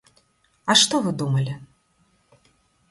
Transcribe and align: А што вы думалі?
А 0.69 0.77
што 0.83 1.03
вы 1.09 1.13
думалі? 1.21 1.53